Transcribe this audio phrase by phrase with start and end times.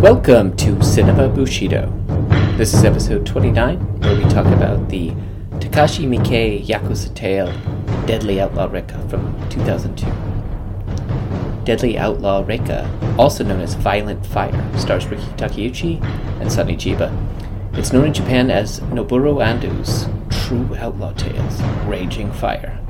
[0.00, 1.92] Welcome to Cinema Bushido.
[2.56, 5.10] This is episode 29, where we talk about the
[5.58, 7.52] Takashi Miike Yakuza tale,
[8.06, 10.06] Deadly Outlaw Rekka from 2002.
[11.66, 16.02] Deadly Outlaw Rekka, also known as Violent Fire, stars Riki Takeuchi
[16.40, 17.14] and Sonny Chiba.
[17.74, 22.80] It's known in Japan as Noboru Ando's True Outlaw Tales, Raging Fire,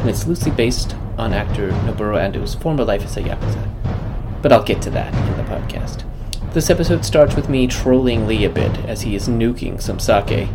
[0.00, 4.42] and it's loosely based on actor Noboru Ando's former life as a Yakuza.
[4.42, 6.04] But I'll get to that in the podcast.
[6.54, 10.48] This episode starts with me trolling Lee a bit as he is nuking some sake.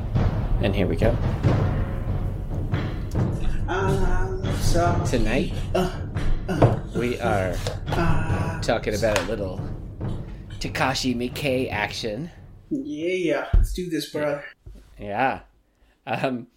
[0.62, 1.16] And here we go.
[5.06, 5.54] Tonight,
[6.96, 7.56] we are
[8.64, 9.62] talking about a little
[10.60, 12.32] Takashi Miike action.
[12.72, 13.48] Yeah, yeah.
[13.54, 14.44] let's do this, brother.
[14.98, 15.42] Yeah.
[16.08, 16.48] Um,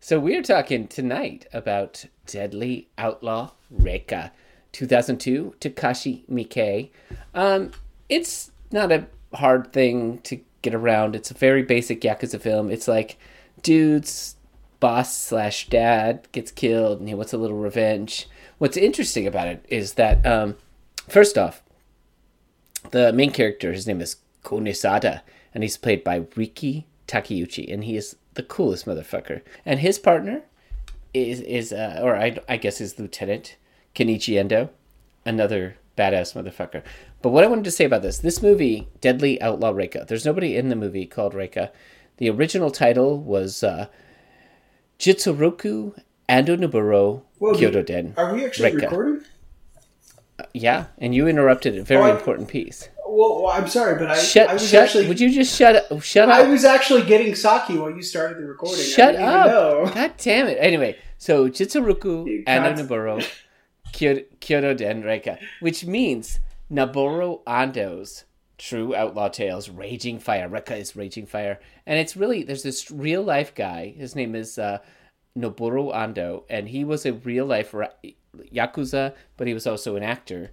[0.00, 4.32] so we're talking tonight about Deadly Outlaw Rekka,
[4.72, 6.90] 2002, Takashi Miike.
[7.34, 7.72] Um,
[8.10, 11.16] it's not a hard thing to get around.
[11.16, 12.70] It's a very basic Yakuza film.
[12.70, 13.18] It's like
[13.62, 14.36] dude's
[14.80, 18.28] boss slash dad gets killed and he wants a little revenge.
[18.58, 20.56] What's interesting about it is that, um,
[21.08, 21.62] first off,
[22.90, 25.22] the main character, his name is Kunisada,
[25.54, 29.42] and he's played by Riki Takeuchi, and he is the coolest motherfucker.
[29.64, 30.42] And his partner
[31.14, 33.56] is is uh, or I, I guess his lieutenant
[33.94, 34.70] Kenichi Endo,
[35.24, 36.82] another badass motherfucker.
[37.20, 40.56] But what I wanted to say about this, this movie, Deadly Outlaw Reika, there's nobody
[40.56, 41.70] in the movie called Reika.
[42.18, 43.86] The original title was uh,
[44.98, 47.22] Jitsuroku Ando Noboru
[47.56, 48.14] Kyoto Den.
[48.16, 48.82] Are we actually Rekka.
[48.82, 49.20] recording?
[50.54, 52.88] Yeah, and you interrupted a very Oh, I- important piece.
[53.06, 54.84] Well, well, I'm sorry, but I, Shut, I was shut.
[54.84, 56.02] actually Would you just shut up?
[56.02, 56.34] Shut up!
[56.34, 58.80] I was actually getting sake while you started the recording.
[58.80, 59.46] I Shut up!
[59.48, 59.90] know.
[59.94, 60.56] God damn it!
[60.58, 62.88] Anyway, so Jitsuroku You and cunt.
[62.88, 63.22] Noboru
[63.92, 66.40] Kyoto, Kyoto Den Rekka, which means
[66.70, 68.24] Noboru Ando's
[68.58, 70.48] True Outlaw Tales, Raging Fire.
[70.48, 73.94] Rekka is Raging Fire, and it's really there's this real life guy.
[73.96, 74.78] His name is uh,
[75.36, 77.88] Noboru Ando, and he was a real life ra-
[78.54, 80.52] yakuza, but he was also an actor,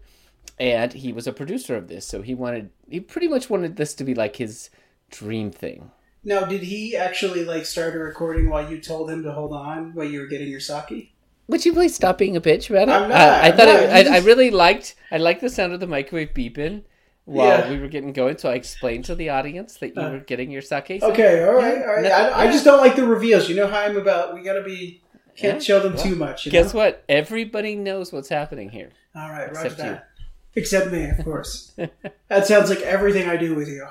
[0.60, 2.06] and he was a producer of this.
[2.06, 4.70] So he wanted he pretty much wanted this to be like his
[5.10, 5.92] dream thing.
[6.24, 9.94] Now, did he actually like start a recording while you told him to hold on
[9.94, 11.14] while you were getting your sake?
[11.50, 12.92] Would you please stop being a bitch about it?
[12.92, 15.80] I'm not, Uh, I thought it, I, I really liked I liked the sound of
[15.80, 16.84] the microwave beeping
[17.26, 17.70] while Yeah.
[17.72, 18.38] we were getting going.
[18.38, 21.00] So I explained to the audience that you Uh, were getting your sake.
[21.02, 22.04] So- Okay, all right, Yeah, all right.
[22.04, 23.50] no, I, I just don't like the reveals.
[23.50, 24.34] You know how I'm about.
[24.36, 25.02] We gotta be.
[25.36, 26.46] Can't Yeah, show them well, too much.
[26.46, 26.80] You Guess know?
[26.82, 27.04] what?
[27.10, 28.90] Everybody knows what's happening here.
[29.16, 30.08] All right, Except that.
[30.56, 31.72] Except me, of course.
[32.28, 33.88] that sounds like everything I do with you.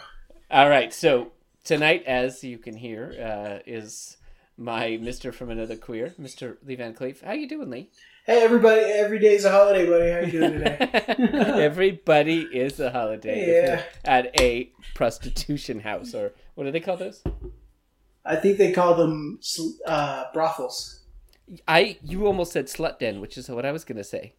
[0.51, 0.93] All right.
[0.93, 1.33] So
[1.65, 4.17] tonight, as you can hear, uh, is
[4.59, 7.23] my Mister from another queer, Mister Lee Van Cleef.
[7.25, 7.91] How you doing, Lee?
[8.27, 8.81] Hey, everybody!
[8.81, 10.11] Every day's a holiday, buddy.
[10.11, 11.05] How you doing today?
[11.65, 13.83] Everybody is a holiday Yeah.
[14.05, 17.23] at a prostitution house, or what do they call those?
[18.25, 19.39] I think they call them
[19.87, 21.05] uh, brothels.
[21.67, 24.35] I you almost said slut den, which is what I was gonna say.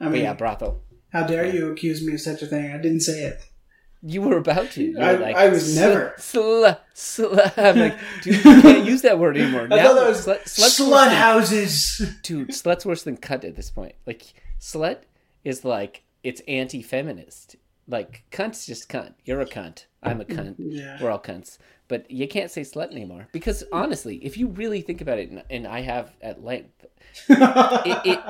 [0.00, 0.82] I But mean, yeah, brothel.
[1.12, 2.72] how dare you accuse me of such a thing?
[2.72, 3.40] I didn't say it.
[4.02, 4.82] You were about to.
[4.82, 9.02] You I- like, I was "Sl- never." Sl, sl, I'm like, dude, you can't use
[9.02, 9.62] that word anymore.
[9.64, 12.02] I Now, thought that was slut, slut worse than- houses.
[12.22, 13.94] dude, slut's worse than cunt at this point.
[14.06, 14.22] Like,
[14.58, 14.98] slut
[15.44, 17.56] is like it's anti-feminist.
[17.88, 19.14] Like, cunt's just cunt.
[19.24, 19.86] You're a cunt.
[20.02, 20.54] I'm a cunt.
[20.58, 20.98] Yeah.
[21.02, 21.58] We're all cunts.
[21.90, 25.66] But you can't say slut anymore because honestly, if you really think about it, and,
[25.66, 26.86] I have at length,
[27.28, 28.20] it, it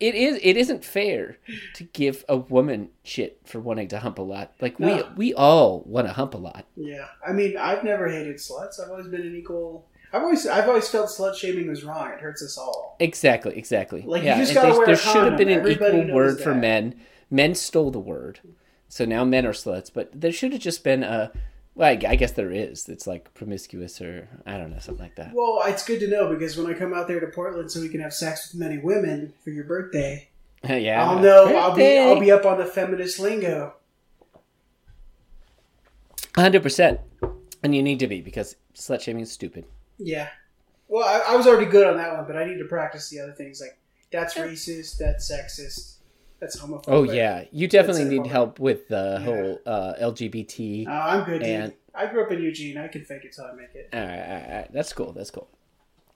[0.00, 1.38] it is it isn't fair
[1.76, 4.52] to give a woman shit for wanting to hump a lot.
[4.60, 5.08] Like we No.
[5.16, 6.66] we all want to hump a lot.
[6.76, 8.78] yeah, I mean, I've never hated sluts.
[8.78, 9.86] I've always been an equal.
[10.12, 12.10] I've always, I've always felt slut shaming was wrong.
[12.10, 12.96] It hurts us all.
[13.00, 14.02] Exactly, exactly.
[14.02, 16.94] Like, you just gotta a there should have been an Everybody equal word for men.
[17.30, 18.40] Men stole the word,
[18.88, 19.90] so now men are sluts.
[19.92, 21.32] But there should have just been a.
[21.76, 22.88] Well, I, I guess there is.
[22.88, 25.34] It's like promiscuous or I don't know something like that.
[25.34, 27.90] Well, it's good to know because when I come out there to Portland, so we
[27.90, 30.28] can have sex with many women for your birthday,
[30.64, 31.54] yeah, I'll know.
[31.54, 33.74] I'll be, I'll be up on the feminist lingo.
[36.34, 36.98] hundred percent,
[37.62, 39.66] and you need to be because slut shaming is stupid.
[39.98, 40.30] Yeah.
[40.88, 43.20] Well, I, I was already good on that one, but I need to practice the
[43.20, 43.60] other things.
[43.60, 43.78] Like
[44.10, 45.96] that's racist, that's sexist,
[46.40, 46.84] that's homophobic.
[46.88, 49.24] Oh yeah, you definitely That's need help with the Yeah.
[49.24, 50.86] whole uh, LGBT.
[50.86, 51.42] Uh, I'm good.
[51.42, 51.74] dude.
[51.94, 52.76] I grew up in Eugene.
[52.76, 53.88] I can fake it till I make it.
[53.92, 54.72] All right, all right, all right.
[54.72, 55.12] That's cool.
[55.12, 55.48] That's cool.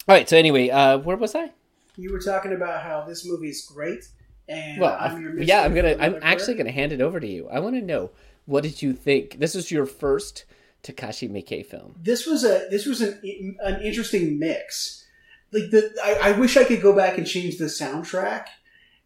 [0.09, 0.29] All right.
[0.29, 1.51] So anyway, uh, where was I?
[1.97, 4.05] You were talking about how this movie is great,
[4.49, 5.97] and Well, I'm your yeah, I'm gonna.
[5.99, 7.49] I'm actually gonna hand it over to you.
[7.49, 8.11] I want to know
[8.47, 9.39] what did you think?
[9.39, 10.45] This is your first
[10.83, 11.95] Takashi Miike film.
[12.03, 15.07] This was a this was an an interesting mix.
[15.53, 18.45] Like the, I, I wish I could go back and change the soundtrack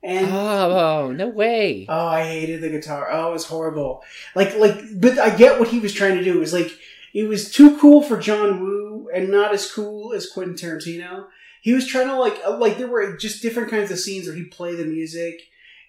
[0.04, 1.86] And Oh, no way.
[1.88, 3.08] Oh, I hated the guitar.
[3.10, 4.04] Oh, it was horrible.
[4.34, 6.36] Like, like, but I get what he was trying to do.
[6.36, 6.70] It was like
[7.14, 11.26] it was too cool for John Woo and not as cool as Quentin Tarantino.
[11.62, 14.36] He was trying to like, uh, like there were just different kinds of scenes where
[14.36, 15.40] he'd play the music,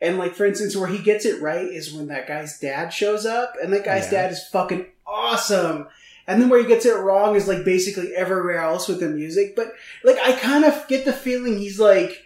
[0.01, 3.25] and like for instance, where he gets it right is when that guy's dad shows
[3.25, 4.21] up, and that guy's Yeah.
[4.21, 5.87] dad is fucking awesome.
[6.27, 9.55] And then where he gets it wrong is like basically everywhere else with the music.
[9.55, 9.73] But
[10.03, 12.23] like, I kind of get the feeling he's like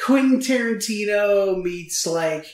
[0.00, 2.46] Quentin Tarantino meets like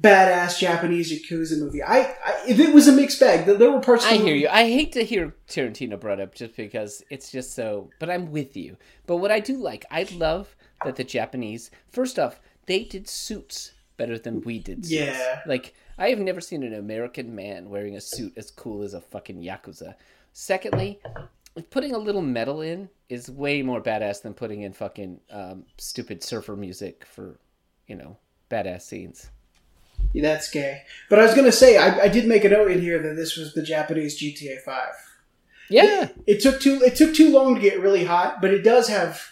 [0.00, 1.82] badass Japanese yakuza movie.
[1.82, 4.04] I, I if it was a mixed bag, there, were parts.
[4.04, 4.48] I hear movie- you.
[4.48, 7.90] I hate to hear Tarantino brought up just because it's just so.
[7.98, 8.76] But I'm with you.
[9.06, 11.70] But what I do like, I love that the Japanese.
[11.90, 14.84] First off, they did suits better than we did.
[14.86, 14.92] Suits.
[14.92, 15.40] Yeah.
[15.46, 19.00] Like I have never seen an American man wearing a suit as cool as a
[19.00, 19.94] fucking yakuza.
[20.32, 20.98] Secondly,
[21.70, 26.22] putting a little metal in is way more badass than putting in fucking um, stupid
[26.22, 27.38] surfer music for,
[27.86, 28.16] you know,
[28.50, 29.30] badass scenes.
[30.12, 30.82] Yeah, that's gay.
[31.08, 33.36] But I was gonna say, I, I did make a note in here that this
[33.36, 34.94] was the Japanese GTA Five.
[35.70, 36.08] Yeah.
[36.26, 39.22] It took too it took too long to get really hot, but it does have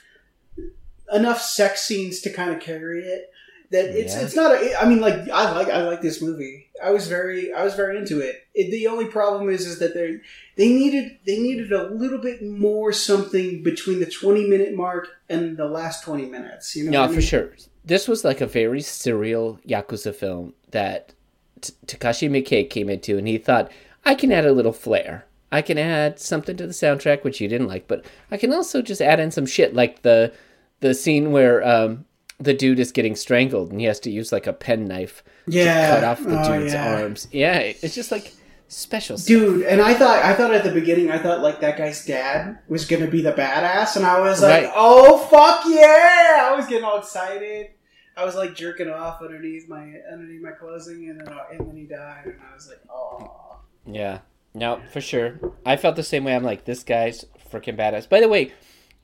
[1.12, 3.30] enough sex scenes to kind of carry it.
[3.70, 4.22] That it's Yeah.
[4.22, 4.80] it's not a.
[4.82, 6.66] I mean, like I like I like this movie.
[6.82, 8.36] I was very I was very into it.
[8.54, 8.70] it.
[8.70, 10.18] The only problem is is that they
[10.56, 15.56] they needed they needed a little bit more something between the twenty minute mark and
[15.56, 16.74] the last twenty minutes.
[16.74, 17.54] You know, No, I for sure.
[17.84, 21.14] This was like a very serial Yakuza film that
[21.60, 23.70] T- Takashi Miike came into, and he thought,
[24.04, 25.26] I can add a little flair.
[25.52, 28.82] I can add something to the soundtrack, which you didn't like, but I can also
[28.82, 30.32] just add in some shit, like the
[30.80, 32.04] the scene where um,
[32.40, 35.88] the dude is getting strangled, and he has to use like a pen knife Yeah.
[35.88, 36.94] to cut off the Oh, dude's yeah.
[37.00, 37.28] arms.
[37.30, 38.32] Yeah, it's just like
[38.68, 39.18] special.
[39.18, 39.26] stuff.
[39.28, 42.58] Dude, and I thought I thought at the beginning I thought like that guy's dad
[42.68, 44.72] was gonna be the badass, and I was like, Right.
[44.74, 46.48] oh fuck yeah!
[46.50, 47.68] I was getting all excited.
[48.16, 51.84] I was like jerking off underneath my underneath my clothing, and then and then he
[51.84, 53.58] died, and I was like, oh.
[53.86, 54.18] Yeah.
[54.52, 55.38] No, for sure.
[55.64, 56.34] I felt the same way.
[56.34, 58.08] I'm like, this guy's freaking badass.
[58.08, 58.52] By the way,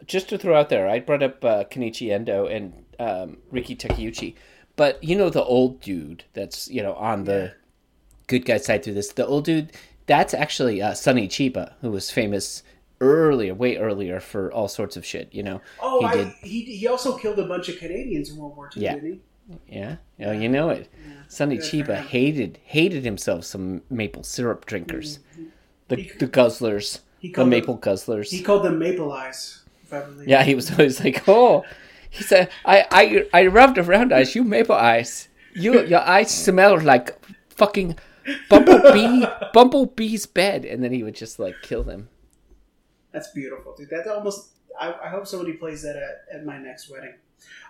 [0.05, 4.34] just to throw out there, I brought up uh, Kenichi Endo and um, Riki Takeuchi,
[4.76, 7.52] but you know the old dude that's you know on the
[8.26, 9.12] good guy side through this.
[9.12, 9.72] The old dude
[10.06, 12.62] that's actually uh, Sonny Chiba, who was famous
[13.00, 15.28] earlier, way earlier for all sorts of shit.
[15.34, 15.60] You know.
[15.81, 16.28] Oh, He I, did.
[16.43, 18.96] he he also killed a bunch of Canadians in World War II, Yeah.
[19.69, 19.96] Yeah.
[20.28, 20.88] Oh, you know it.
[21.28, 25.19] Sonny Chiba hated hated himself some maple syrup drinkers,
[25.88, 28.31] the He- the guzzlers, he the called them- maple guzzlers.
[28.31, 30.02] He called them Maple Eyes, if I.
[30.26, 31.64] Yeah, he was always like, "Oh,"
[32.16, 34.34] he said, "I, I, I rubbed around eyes.
[34.34, 35.28] You maple eyes.
[35.54, 37.18] You, your eyes smell like
[37.50, 37.98] fucking
[38.48, 42.08] bumblebee, bumblebee's bed." And then he would just like kill them.
[43.12, 43.90] That's beautiful, dude.
[43.90, 44.50] That's almost.
[44.78, 47.14] I, I hope somebody plays that at, at my next wedding.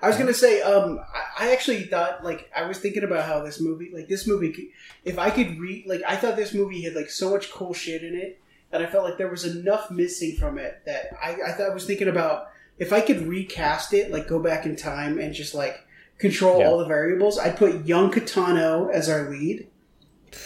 [0.00, 3.43] I was gonna say, um, I, I actually thought, like, I was thinking about how
[3.43, 4.70] this movie, like, this movie,
[5.04, 8.02] if I could read, like, I thought this movie had like so much cool shit
[8.02, 8.40] in it,
[8.72, 11.75] and I felt like there was enough missing from it that I, I thought I
[11.75, 12.48] was thinking about
[12.78, 15.81] if I could recast it, like, go back in time and just like
[16.19, 16.69] control Yeah.
[16.69, 17.38] all the variables.
[17.38, 19.67] I'd put young Kitano as our lead,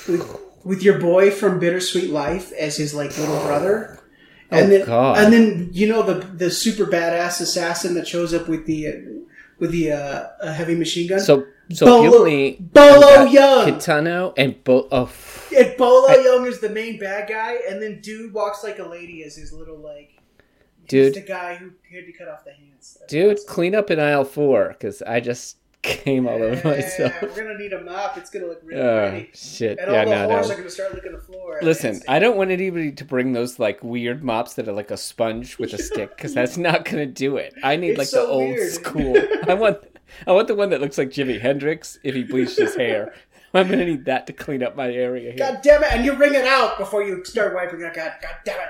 [0.09, 3.99] with, with your boy from Bittersweet Life as his like little brother.
[4.53, 5.19] And Oh, then, God.
[5.25, 8.93] and then you know the the super badass assassin that shows up with the uh,
[9.61, 11.21] with the uh, heavy machine gun.
[11.21, 12.25] So, so Bolo-
[12.59, 13.67] Bolo Yeung.
[13.79, 14.89] Kitano, and Bo.
[14.91, 15.09] Oh,
[15.57, 19.23] and Bolo Yeung is the main bad guy, and then dude walks like a lady
[19.23, 20.20] as his little like.
[20.91, 21.15] Dude.
[21.15, 22.97] he's the guy who had to cut off the hands.
[23.01, 23.49] That's dude, awesome.
[23.49, 27.23] clean up in aisle four because I just came all over Yeah, myself.
[27.23, 28.19] We're gonna need a mop.
[28.19, 29.31] It's gonna look really Oh pretty.
[29.35, 29.79] shit!
[29.79, 30.37] And Yeah, all the no, no.
[30.53, 31.59] are gonna start licking the floor.
[31.63, 34.97] Listen, I don't want anybody to bring those like weird mops that are like a
[34.99, 37.55] sponge with a stick because that's not gonna do it.
[37.63, 38.73] I need It's like so the old weird.
[38.73, 39.17] school.
[39.49, 39.79] I want,
[40.27, 43.15] I want the one that looks like Jimi Hendrix if he bleached his hair.
[43.55, 45.39] I'm gonna need that to clean up my area here.
[45.39, 45.93] God damn it!
[45.93, 47.95] And you wring it out before you start wiping it.
[47.95, 48.69] God, God damn it!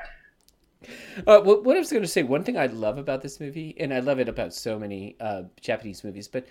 [1.26, 3.76] Uh, what, what I was going to say, one thing I love about this movie,
[3.78, 6.46] and I love it about so many uh, Japanese movies, but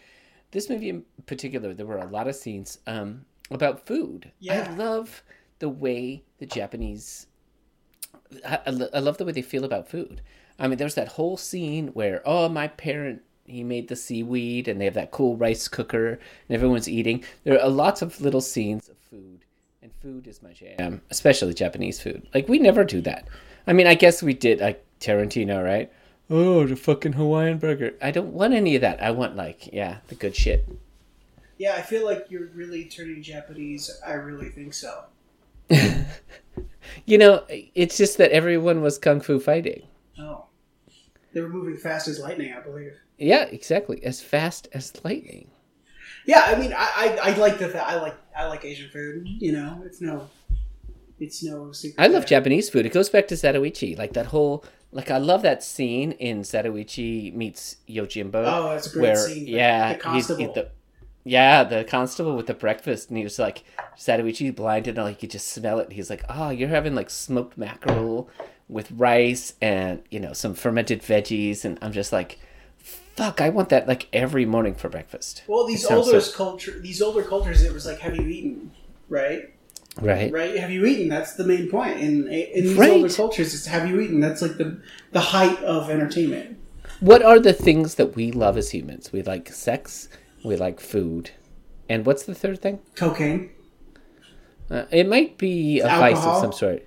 [0.51, 4.31] this movie in particular, there were a lot of scenes um, about food.
[4.39, 4.67] Yeah.
[4.69, 5.23] I love
[5.59, 7.27] the way the Japanese.
[8.45, 10.21] I, I I love the way they feel about food.
[10.57, 14.79] I mean, there's that whole scene where, oh, my parent he made the seaweed, and
[14.79, 17.23] they have that cool rice cooker, and everyone's eating.
[17.43, 19.45] There are lots of little scenes of food,
[19.81, 22.27] and food is my jam, especially Japanese food.
[22.33, 23.27] Like we never do that.
[23.69, 25.91] I mean, I guess we did like Tarantino, right?
[26.27, 27.93] Oh, the fucking Hawaiian burger.
[28.01, 29.01] I don't want any of that.
[29.01, 30.67] I want like, yeah, the good shit.
[31.59, 34.01] Yeah, I feel like you're really turning Japanese.
[34.05, 35.03] I really think so.
[37.05, 39.83] You know, it's just that everyone was kung fu fighting.
[40.17, 40.45] Oh,
[41.33, 42.93] they were moving fast as lightning, I believe.
[43.17, 44.03] Yeah, exactly.
[44.03, 45.49] As fast as lightning.
[46.25, 49.27] Yeah, I mean, I, I, I like the fa- I like I like Asian food.
[49.27, 50.29] You know, it's no,
[51.19, 52.01] it's no secret.
[52.03, 52.25] I love.
[52.25, 52.85] Japanese food.
[52.85, 54.63] It goes back to Zatoichi, like that whole.
[54.91, 58.43] Like I love that scene in Zatoichi meets Yojimbo.
[58.45, 59.47] Oh, that's a great where scene.
[59.47, 60.53] Yeah, the he's- constable.
[60.53, 60.69] the-
[61.25, 63.63] yeah, the constable with the breakfast, and he was like,
[63.97, 65.83] Zatoichi blinded, and all he could just smell it.
[65.85, 68.29] And he's like, "Oh, you're having like smoked mackerel
[68.67, 72.39] with rice and you know some fermented veggies," and I'm just like,
[72.77, 77.01] "Fuck, I want that like every morning for breakfast." Well, these older so- culture, these
[77.01, 78.71] older cultures, it was like, have you eaten?
[79.09, 79.53] Right,
[80.01, 80.31] Right.
[80.31, 80.55] right.
[80.57, 81.09] Have you eaten?
[81.09, 82.91] That's the main point in in these Right.
[82.91, 83.53] older cultures.
[83.53, 84.19] It's have you eaten?
[84.21, 84.77] That's like the
[85.11, 86.57] the height of entertainment.
[86.99, 89.11] What are the things that we love as humans?
[89.11, 90.07] We like sex,
[90.43, 91.31] we like food,
[91.89, 92.79] and what's the third thing?
[92.95, 93.49] Cocaine.
[94.69, 96.85] Uh, it might be a vice of some sort.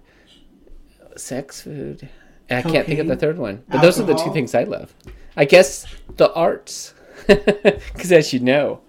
[1.16, 2.08] Sex, food.
[2.48, 3.64] I can't think of the third one.
[3.68, 4.94] But those are the two things I love.
[5.36, 6.94] I guess the arts,
[7.26, 8.80] because as you know,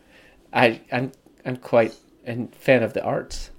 [0.53, 1.11] I I'm
[1.45, 1.95] I'm quite
[2.27, 3.49] a fan of the arts.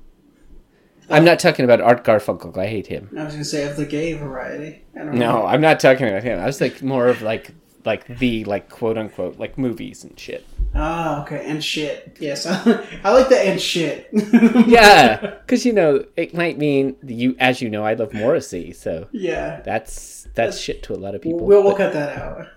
[1.10, 2.56] I'm not talking about Art Garfunkel.
[2.56, 3.10] I hate him.
[3.18, 4.82] I was gonna say of the gay variety.
[4.94, 5.46] No, know.
[5.46, 6.38] I'm not talking about him.
[6.38, 7.52] I was like more of like
[7.84, 10.46] like the like quote unquote like movies and shit.
[10.74, 11.44] Oh, okay.
[11.46, 12.16] And shit.
[12.20, 12.46] Yes,
[13.04, 14.08] I like the and shit.
[14.66, 19.08] Yeah, because you know it might mean you, as you know, I love Morrissey, so
[19.12, 19.60] yeah.
[19.60, 21.46] that's that's shit to a lot of people.
[21.46, 22.48] We'll, we'll but, cut that out.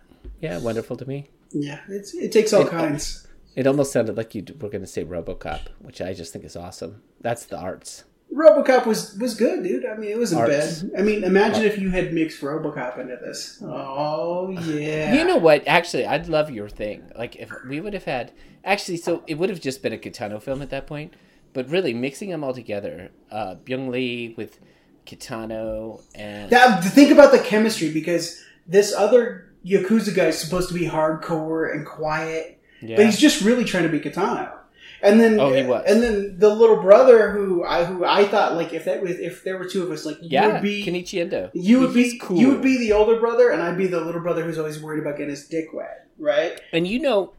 [0.41, 1.29] yeah, wonderful to me.
[1.51, 3.23] Yeah, it's, it takes all It- kinds.
[3.55, 6.55] It almost sounded like you were going to say RoboCop, which I just think is
[6.55, 7.01] awesome.
[7.21, 8.03] That's the arts.
[8.33, 9.85] RoboCop was was good, dude.
[9.85, 10.83] I mean, it wasn't Arts.
[10.83, 10.99] bad.
[10.99, 13.61] I mean, imagine if you had mixed RoboCop into this.
[13.63, 15.13] Oh yeah.
[15.13, 15.67] You know what?
[15.67, 17.09] Actually, I'd love your thing.
[17.17, 20.41] Like if we would have had actually, so it would have just been a Kitano
[20.41, 21.13] film at that point.
[21.53, 24.59] But really, mixing them all together, uh, Byung Lee with
[25.07, 30.75] Kitano and That, think about the chemistry because this other Yakuza guy is supposed to
[30.75, 32.97] be hardcore and quiet, yeah.
[32.97, 34.56] but he's just really trying to be Kitano.
[35.01, 35.83] And then, Oh, he was.
[35.87, 39.43] and then the little brother who I who I thought like if that was if
[39.43, 41.51] there were two of us like you yeah, would be Kenichi Endo.
[41.53, 42.37] you would He's be cool.
[42.37, 44.99] you would be the older brother and I'd be the little brother who's always worried
[45.01, 46.59] about getting his dick wet, right?
[46.73, 47.33] And you know,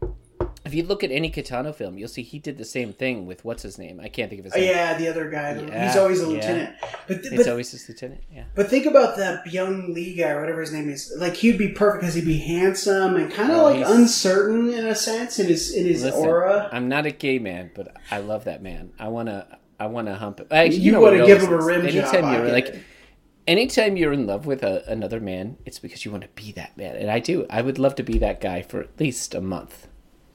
[0.69, 3.45] if you look at any Kitano film, you'll see he did the same thing with
[3.45, 4.01] what's his name?
[4.01, 4.69] I can't think of his Oh, name.
[4.69, 5.55] yeah, the other guy.
[5.61, 6.29] Yeah, he's always a yeah.
[6.29, 6.75] lieutenant.
[7.07, 8.21] But, It's but, always his lieutenant.
[8.33, 8.45] Yeah.
[8.55, 11.13] but think about that young Lee guy, or whatever his name is.
[11.19, 14.71] Like he'd be perfect because he'd be handsome and kind of Oh, like he's- uncertain
[14.71, 16.69] in a sense in his in his Listen, aura.
[16.71, 18.93] I'm not a gay man, but I love that man.
[18.99, 20.49] I wanna, I wanna hump it.
[20.51, 22.83] Actually, You know wanna give him a rim job, Anytime you're like, it.
[23.47, 26.77] anytime you're in love with a, another man, it's because you want to be that
[26.77, 27.47] man, and I do.
[27.51, 29.88] I would love to be that guy for at least a month.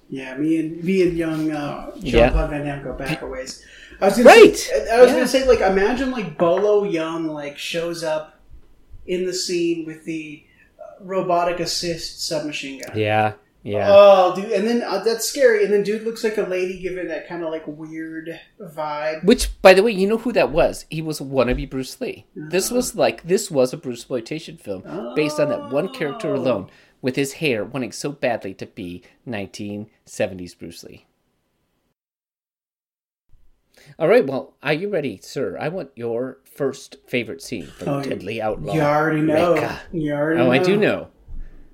[0.09, 2.29] Yeah, me and me and young uh, Jean Yeah.
[2.29, 3.63] Claude Van Damme go back a ways.
[4.01, 4.55] I was gonna Right.
[4.55, 5.15] say, I was Yeah.
[5.17, 8.39] gonna say like imagine like Bolo Yeung like shows up
[9.07, 10.43] in the scene with the
[10.79, 12.97] uh, robotic assist submachine gun.
[12.97, 13.33] Yeah,
[13.63, 13.87] yeah.
[13.89, 15.63] Oh, dude, and then uh, that's scary.
[15.63, 19.23] And then dude looks like a lady giving that kind of like weird vibe.
[19.23, 20.85] Which, by the way, you know who that was?
[20.89, 22.25] He was wannabe Bruce Lee.
[22.35, 24.83] This was like this was a Bruce exploitation film
[25.15, 26.39] based on that one character Oh.
[26.39, 26.69] alone,
[27.03, 31.05] with his hair wanting so badly to be 1970s Bruce Lee.
[33.99, 35.57] All right, well, are you ready, sir?
[35.59, 38.73] I want your first favorite scene from Oh, Deadly Outlaw.
[38.73, 39.55] You already know.
[39.55, 39.79] Rekka.
[39.91, 40.51] You already Oh, know.
[40.51, 41.07] I do know.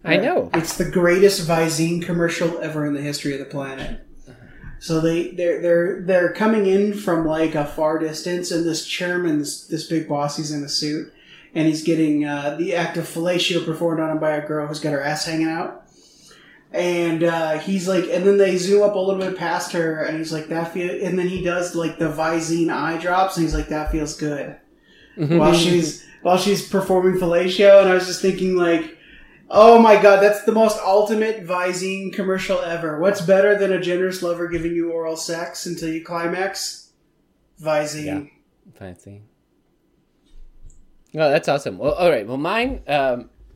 [0.03, 0.50] I know.
[0.55, 4.01] It's the greatest Visine commercial ever in the history of the planet.
[4.79, 9.39] So they they're they're they're coming in from like a far distance, and this chairman,
[9.39, 11.12] this this big boss, he's in a suit,
[11.53, 14.79] and he's getting uh, the act of fellatio performed on him by a girl who's
[14.79, 15.86] got her ass hanging out.
[16.72, 20.20] And uh, he's like, and then they zoom up a little bit past her, and
[20.20, 23.56] he's like, "That feel," and then he does like the Visine eye drops, and he's
[23.56, 24.56] like, "That feels good."
[25.15, 28.98] while she's while she's performing fellatio, and I was just thinking like,
[29.50, 33.00] oh my god, that's the most ultimate Visine commercial ever.
[33.00, 36.91] What's better than a generous lover giving you oral sex until you climax?
[37.62, 38.06] Visine.
[38.06, 38.24] Yeah.
[38.77, 39.24] Fancy.
[41.16, 41.78] Oh, that's awesome.
[41.78, 42.28] Well, all right.
[42.28, 42.82] Well, mine,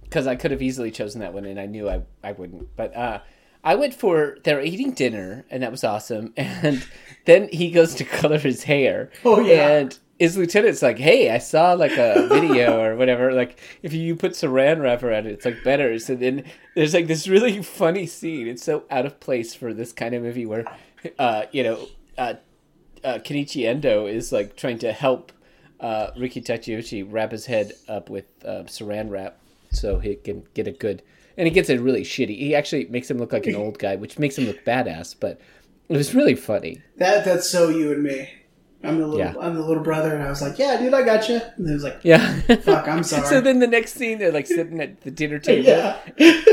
[0.04, 2.76] because I could have easily chosen that one, and I knew I, I wouldn't.
[2.76, 3.20] But uh,
[3.64, 6.34] I went for they're eating dinner, and that was awesome.
[6.38, 6.86] And
[7.26, 9.10] then he goes to color his hair.
[9.24, 9.70] Oh, yeah.
[9.70, 13.32] And his lieutenant's like, "Hey, I saw like a video or whatever.
[13.32, 16.44] Like, if you put Saran wrap around it, it's like better." So then
[16.76, 18.48] there's like this really funny scene.
[18.48, 20.66] It's so out of place for this kind of movie where,
[21.18, 22.36] uh, you know, uh,
[23.04, 25.32] uh, Kenichi Endo is like trying to help
[25.84, 29.38] uh, Riki Takeuchi wrap his head up with uh, saran wrap
[29.72, 31.04] so he can get a good.
[31.38, 32.38] And he gets it really shitty.
[32.38, 35.16] He actually makes him look like an old guy, which makes him look badass.
[35.20, 35.40] But
[35.90, 36.82] it was really funny.
[36.98, 38.30] That that's so you and me.
[38.84, 39.34] I'm the little Yeah.
[39.40, 41.40] I'm the little brother, and I was like, yeah, dude, I got you.
[41.58, 42.40] And he was like, Yeah.
[42.42, 43.26] fuck, I'm sorry.
[43.28, 45.98] so then the next scene, they're like sitting at the dinner table, yeah.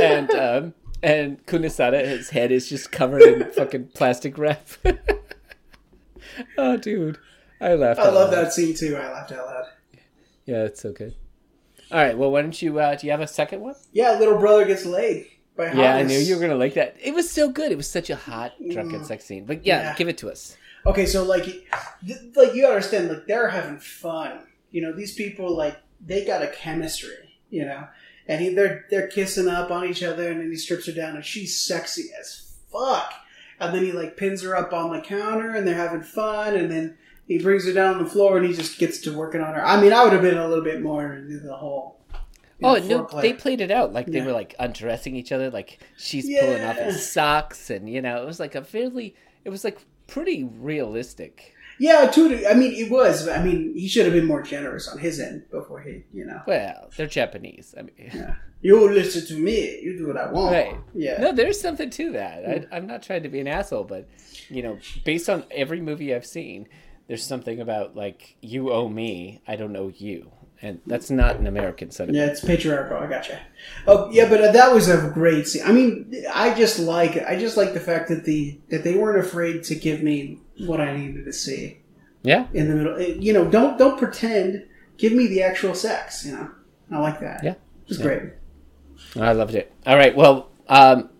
[0.00, 4.66] and um, and Kunisada, his head is just covered in fucking plastic wrap.
[6.58, 7.18] oh, dude,
[7.61, 8.00] I laughed.
[8.00, 8.45] I love loud.
[8.45, 8.97] that scene too.
[8.97, 9.64] I laughed out loud.
[10.47, 11.14] Yeah, it's so good.
[11.93, 12.79] All right, well, why don't you?
[12.79, 13.75] Uh, do you have a second one?
[13.93, 15.26] Yeah, little brother gets laid
[15.57, 16.97] by Yeah, I knew you were gonna like that.
[17.02, 17.73] It was so good.
[17.73, 19.45] It was such a hot drunken sex scene.
[19.45, 19.95] But yeah, Yeah.
[19.97, 20.57] give it to us.
[20.87, 24.38] Okay, so like, th- like you understand, like they're having fun.
[24.71, 27.37] You know, these people like they got a chemistry.
[27.50, 27.88] You know,
[28.29, 31.17] and he, they're they're kissing up on each other, and then he strips her down,
[31.17, 33.12] and she's sexy as fuck.
[33.59, 36.71] And then he like pins her up on the counter, and they're having fun, and
[36.71, 36.97] then
[37.30, 39.64] he brings her down on the floor, and he just gets to working on her.
[39.64, 42.00] I mean, I would have been a little bit more into the whole.
[42.62, 44.26] Oh know, no, they played it out like they Yeah.
[44.26, 46.87] were like undressing each other, like she's pulling off Yeah.
[46.87, 51.54] his socks, and you know, it was like a fairly, it was like pretty realistic.
[51.78, 53.26] Yeah, to I mean, it was.
[53.28, 56.42] I mean, he should have been more generous on his end before he, you know.
[56.46, 57.75] Well, they're Japanese.
[57.78, 58.34] I mean, Yeah.
[58.62, 59.80] You listen to me.
[59.80, 60.52] You do what I want.
[60.52, 60.76] Right.
[60.94, 61.18] Yeah.
[61.18, 62.44] no, there's something to that.
[62.46, 64.06] I, I'm not trying to be an asshole, but
[64.50, 66.68] you know, based on every movie I've seen,
[67.11, 70.31] there's something about like you owe me, I don't owe you,
[70.62, 72.25] and that's not an American sentiment.
[72.25, 72.99] Yeah, it's patriarchal.
[72.99, 73.40] I gotcha.
[73.88, 75.64] Oh, yeah, but uh, that was a great scene.
[75.67, 79.19] I mean, I just like I just like the fact that the that they weren't
[79.19, 81.81] afraid to give me what I needed to see
[82.23, 83.00] Yeah, in the middle.
[83.00, 84.69] You know, don't don't pretend.
[84.97, 86.25] Give me the actual sex.
[86.25, 86.50] You know,
[86.93, 87.43] I like that.
[87.43, 87.55] Yeah.
[87.88, 88.05] it's Yeah.
[88.05, 88.23] great.
[89.17, 89.73] I loved it.
[89.85, 91.11] All right, well, um,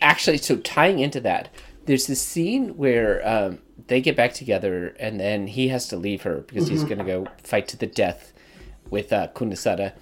[0.00, 1.48] actually, so tying into that,
[1.86, 6.22] there's this scene where um, they get back together, and then he has to leave
[6.22, 8.32] her because he's going to go fight to the death
[8.90, 9.92] with uh, Kunisada,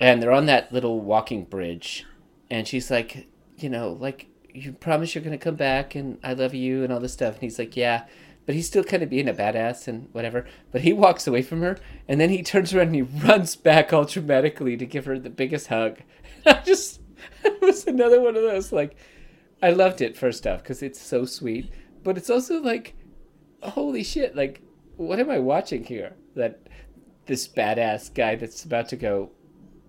[0.00, 2.06] and they're on that little walking bridge,
[2.50, 3.26] and she's like,
[3.58, 6.92] you know, like you promise you're going to come back, and I love you, and
[6.92, 8.06] all this stuff, and he's like, yeah.
[8.46, 10.46] But he's still kind of being a badass and whatever.
[10.72, 13.92] But he walks away from her, and then he turns around and he runs back
[13.92, 15.98] all dramatically to give her the biggest hug.
[16.46, 17.02] I just,
[17.44, 18.96] it was another one of those like,
[19.62, 21.70] I loved it first off because it's so sweet,
[22.02, 22.94] but it's also like,
[23.62, 24.36] holy shit!
[24.36, 24.60] Like,
[24.96, 26.14] what am I watching here?
[26.34, 26.60] That
[27.26, 29.30] this badass guy that's about to go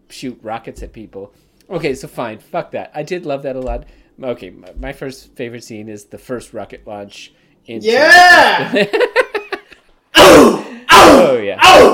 [0.09, 1.33] shoot rockets at people.
[1.69, 2.91] Okay, so fine, fuck that.
[2.93, 3.85] I did love that a lot.
[4.21, 7.33] Okay, my, my first favorite scene is the first rocket launch.
[7.65, 8.85] In Yeah.
[10.15, 10.65] Oh!
[10.89, 11.31] Oh!
[11.31, 11.88] oh yeah, Oh,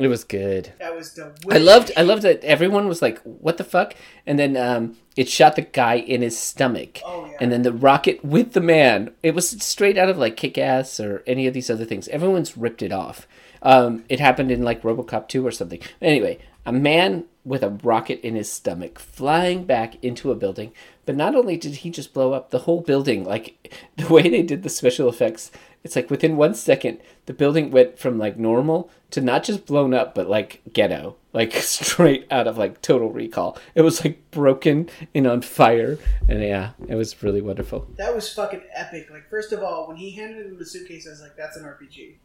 [0.00, 0.72] it was good.
[0.78, 1.32] that was the.
[1.50, 3.94] I loved I loved that everyone was like, "What the fuck?"
[4.26, 7.36] And then um, it shot the guy in his stomach, Oh, yeah.
[7.40, 9.12] and then the rocket with the man.
[9.22, 12.08] It was straight out of like Kick Ass or any of these other things.
[12.08, 13.26] Everyone's ripped it off.
[13.62, 15.80] Um, it happened in like RoboCop two or something.
[16.00, 20.72] Anyway, a man with a rocket in his stomach flying back into a building.
[21.06, 24.42] But not only did he just blow up the whole building, like the way they
[24.42, 25.50] did the special effects,
[25.82, 29.94] it's like within one second the building went from like normal to not just blown
[29.94, 33.58] up, but like ghetto, like straight out of like Total Recall.
[33.74, 37.86] It was like broken and on fire, and yeah, it was really wonderful.
[37.96, 39.08] That was fucking epic.
[39.10, 41.64] Like, first of all, when he handed him the suitcase, I was like, "That's an
[41.64, 42.16] RPG."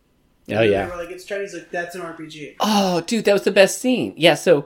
[0.52, 0.86] Oh yeah.
[0.86, 2.56] They were like, "It's Chinese." Like, that's an RPG.
[2.60, 4.14] Oh, dude, that was the best scene.
[4.18, 4.66] Yeah, so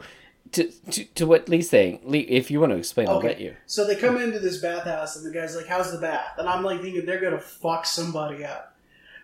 [0.53, 3.55] to to, to what Lee's saying, Lee, if you want to explain, I'll let you.
[3.65, 6.63] So they come into this bathhouse, and the guy's like, "How's the bath?" And I'm
[6.63, 8.75] like thinking they're gonna fuck somebody up.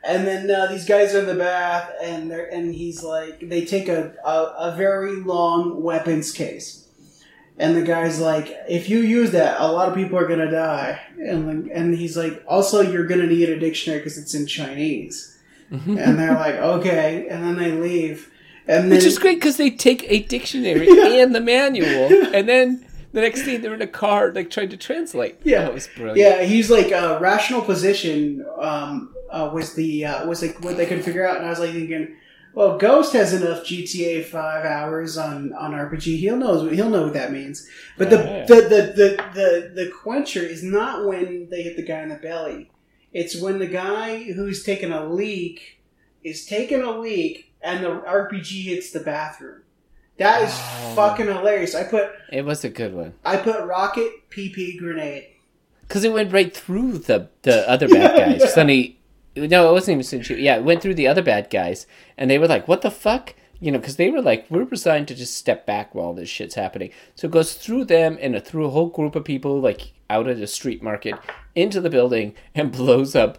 [0.08, 3.66] And then uh, these guys are in the bath, and they're and he's like, they
[3.66, 6.88] take a, a a very long weapons case,
[7.58, 11.00] and the guy's like, "If you use that, a lot of people are gonna die."
[11.20, 15.32] And and he's like, "Also, you're gonna need a dictionary because it's in Chinese."
[15.72, 18.32] and they're like, "Okay," and then they leave.
[18.68, 21.24] And then Which is great because they take a dictionary Yeah.
[21.24, 22.85] and the manual, and then
[23.16, 25.40] the next thing they're in a car, like trying to translate.
[25.44, 25.66] Yeah.
[25.66, 26.18] oh, it was brilliant.
[26.20, 30.86] Yeah, he's like uh, rational position um, uh, was the uh, was like what they
[30.86, 32.16] could figure out, and I was like thinking,
[32.54, 36.18] well, Ghost has enough GTA Five hours on on RPG.
[36.20, 37.68] He'll know he'll know what that means.
[37.98, 38.46] But the Yeah.
[38.46, 42.16] the, the, the the the quencher is not when they hit the guy in the
[42.16, 42.70] belly.
[43.14, 45.80] It's when the guy who's taking a leak
[46.22, 49.62] is taking a leak, and the RPG hits the bathroom.
[50.18, 50.94] That is Oh.
[50.96, 51.76] fucking hilarious.
[51.76, 55.28] I put It was a good one I put rocket PP grenade.
[55.88, 58.42] because it went right through the the other bad guys.
[58.42, 58.48] yeah.
[58.48, 58.98] Sonny,
[59.36, 60.42] no, it wasn't even Sunny.
[60.42, 61.86] Yeah, it went through the other bad guys,
[62.18, 65.08] and they were like, "What the fuck." You know, because they were like, we're resigned
[65.08, 66.92] to just step back while this shit's happening.
[67.16, 70.38] So it goes through them and through a whole group of people, like out at
[70.40, 71.16] a street market,
[71.56, 73.38] into the building and blows up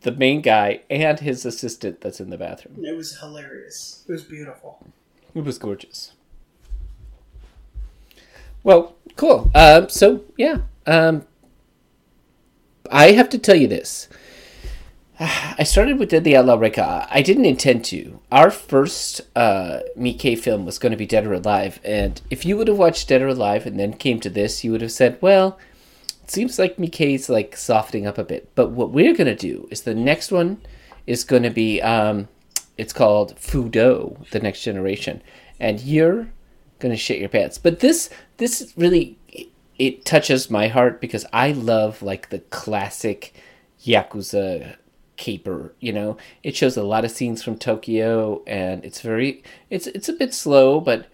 [0.00, 2.76] the main guy and his assistant that's in the bathroom.
[2.84, 4.04] It was hilarious.
[4.08, 4.86] It was beautiful.
[5.38, 6.14] It was gorgeous.
[8.64, 9.52] Well, cool.
[9.54, 11.26] Um, so yeah, um,
[12.90, 14.08] I have to tell you this.
[15.20, 17.06] I started with Dead the Outlaw Rekka.
[17.08, 18.18] I didn't intend to.
[18.32, 22.56] Our first uh, Miike film was going to be Dead or Alive, and if you
[22.56, 25.18] would have watched Dead or Alive and then came to this, you would have said,
[25.20, 25.56] "Well,
[26.24, 29.68] it seems like Miike's like softening up a bit." But what we're going to do
[29.70, 30.60] is the next one
[31.06, 32.26] is going to be um,
[32.78, 35.20] it's called Fudo, the Next Generation,
[35.60, 36.28] and you're
[36.80, 37.58] to shit your pants.
[37.58, 39.18] But this this really
[39.78, 43.34] it touches my heart because I love like the classic
[43.84, 44.76] yakuza
[45.16, 46.16] caper you know?
[46.42, 50.32] It shows a lot of scenes from tokyo and it's very it's it's a bit
[50.32, 51.06] slow but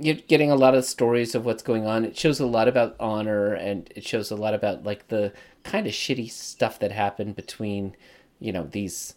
[0.00, 2.04] you're getting a lot of stories of what's going on.
[2.04, 5.86] It shows a lot about honor and it shows a lot about like the kind
[5.86, 7.96] of shitty stuff that happened between
[8.40, 9.14] you know these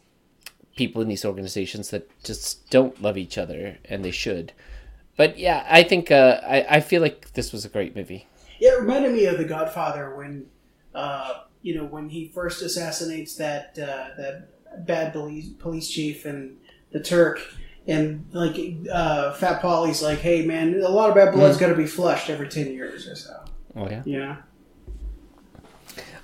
[0.77, 4.53] people in these organizations that just don't love each other and they should.
[5.17, 8.27] But yeah i think uh, I, I feel like this was a great movie.
[8.59, 10.47] Yeah, it reminded me of The Godfather when,
[10.95, 14.49] uh, you know, when he first assassinates that uh, that
[14.85, 16.57] bad police police chief and
[16.91, 17.39] the Turk,
[17.87, 18.57] and like
[18.91, 22.29] uh, Fat Polly's like, "Hey, man, a lot of bad blood's got to be flushed
[22.29, 23.43] every ten years or so."
[23.75, 24.01] oh yeah.
[24.05, 24.37] Know,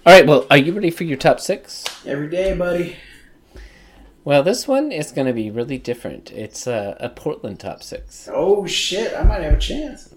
[0.06, 1.84] all right well are you ready for your top six?
[2.06, 2.96] Every day, buddy.
[4.26, 6.32] Well, this one is going to be really different.
[6.32, 8.30] It's a, a Portland top six.
[8.32, 10.14] Oh shit, I might have a chance.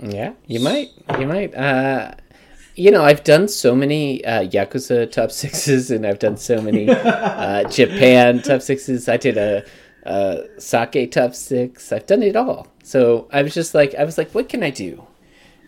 [0.00, 0.90] Yeah, you might.
[1.18, 1.54] You might.
[1.54, 2.14] Uh,
[2.76, 6.88] you know, I've done so many uh, Yakuza top sixes, and I've done so many
[6.90, 9.08] uh, Japan top sixes.
[9.08, 9.64] I did a,
[10.04, 11.90] a sake top six.
[11.90, 12.68] I've done it all.
[12.84, 15.04] So I was just like, I was like, what can I do?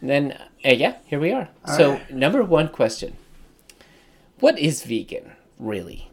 [0.01, 0.33] And then,
[0.65, 1.49] uh, yeah, here we are.
[1.67, 2.15] All so, right.
[2.15, 3.17] number one question:
[4.39, 6.10] What is vegan really?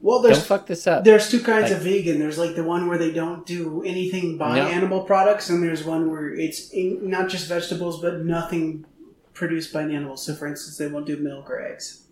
[0.00, 1.04] Well, Don't there's fuck this up.
[1.04, 2.18] there's two kinds Like- of vegan.
[2.18, 4.66] There's like the one where they don't do anything by No.
[4.66, 8.84] animal products, and there's one where it's in, not just vegetables, but nothing
[9.32, 10.16] produced by an animal.
[10.16, 12.04] So, for instance, they won't do milk or eggs.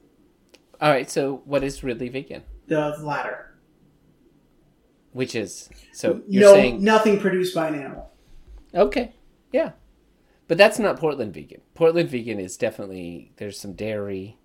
[0.81, 1.09] All right.
[1.11, 2.43] So, what is really vegan?
[2.67, 3.55] The latter.
[5.13, 8.11] Which is so you're no, saying nothing produced by an animal.
[8.75, 9.13] Okay.
[9.53, 9.73] Yeah.
[10.49, 11.61] But that's not Portland vegan.
[11.75, 14.39] Portland vegan is definitely there's some dairy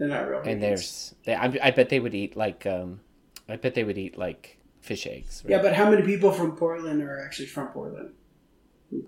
[0.00, 0.40] They're not real.
[0.40, 3.00] and there's they, I, I bet they would eat like um
[3.46, 5.42] I bet they would eat like fish eggs.
[5.44, 5.50] Right?
[5.50, 8.14] yeah, but how many people from Portland are actually from Portland?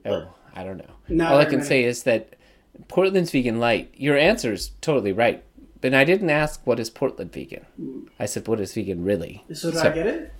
[0.04, 0.94] oh, I don't know.
[1.08, 1.68] Not All I can many.
[1.68, 2.36] say is that
[2.88, 3.90] Portland's vegan light.
[3.96, 5.42] Your answer is totally right.
[5.80, 7.64] But I didn't ask what is Portland vegan.
[8.20, 9.44] I said what is vegan really.
[9.54, 10.32] So did I get it?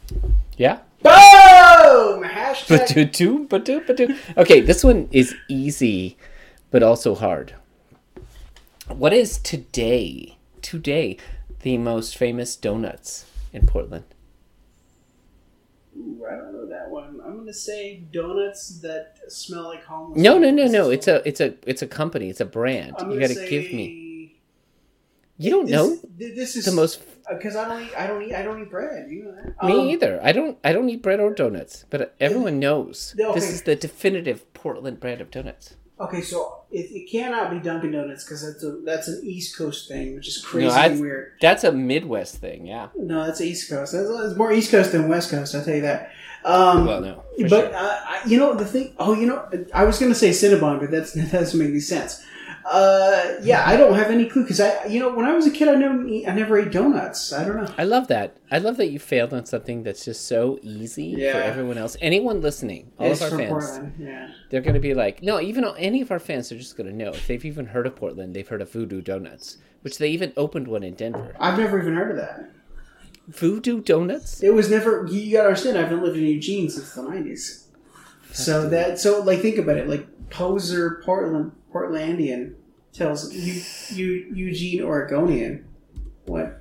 [0.59, 0.81] Yeah.
[1.03, 2.23] Boom!
[2.23, 2.69] Hashtag.
[2.69, 4.17] Ba-do-do, ba-do, ba-do.
[4.37, 6.17] Okay, this one is easy,
[6.71, 7.55] but also hard.
[8.87, 11.17] What is today, today,
[11.61, 14.05] the most famous donuts in Portland?
[15.97, 17.21] Ooh, I don't know that one.
[17.25, 20.19] I'm gonna say donuts that smell like homeless.
[20.21, 20.91] No, no, no, no.
[20.91, 22.31] It's a, it's a, it's a company.
[22.31, 22.95] It's a brand.
[22.99, 24.41] I'm You got to say give me.
[25.39, 27.03] You don't this, know This is the most.
[27.29, 27.95] because I don't eat.
[27.97, 28.35] I don't eat.
[28.35, 29.11] I don't eat bread.
[29.11, 29.67] You know that.
[29.67, 30.21] Me Um, either.
[30.23, 30.59] I don't.
[30.65, 31.85] I don't eat bread or donuts.
[31.91, 33.35] But everyone knows Okay.
[33.35, 35.75] this is the definitive Portland brand of donuts.
[36.01, 39.89] Okay, so it, it cannot be Dunkin' Donuts because that's a that's an East Coast
[39.89, 41.33] thing, which is crazy No, and weird.
[41.41, 42.67] That's a Midwest thing.
[42.67, 42.89] Yeah.
[42.97, 43.93] No, that's East Coast.
[43.93, 45.55] That's, it's more East Coast than West Coast.
[45.55, 46.11] I'll tell you that.
[46.45, 47.23] Um, Well, no.
[47.39, 47.71] but sure.
[47.75, 48.95] uh, you know the thing.
[48.99, 52.25] Oh, you know, I was gonna say Cinnabon, but that's that doesn't make any sense.
[52.65, 55.51] Uh, yeah, I don't have any clue because I, you know, when I was a
[55.51, 57.33] kid, I never, eat, I never ate donuts.
[57.33, 57.75] I don't know.
[57.77, 58.37] I love that.
[58.51, 61.33] I love that you failed on something that's just so easy Yeah.
[61.33, 61.97] for everyone else.
[62.01, 63.95] Anyone listening, all It's of our fans, Portland.
[63.99, 64.31] Yeah.
[64.51, 66.95] they're going to be like, no, even any of our fans are just going to
[66.97, 67.11] know.
[67.11, 70.69] If they've even heard of Portland, they've heard of Voodoo Donuts, which they even opened
[70.69, 71.35] one in Denver.
[71.41, 72.49] I've never even heard of that.
[73.29, 74.43] Voodoo Donuts?
[74.43, 75.07] It was never.
[75.09, 75.79] You gotta understand.
[75.79, 77.69] I haven't lived in Eugene since the nineties.
[78.33, 79.89] So that so like think about it.
[79.89, 82.55] Like poser Portland Portlandian
[82.93, 83.63] tells you
[83.97, 85.67] you Eugene Oregonian
[86.27, 86.61] what.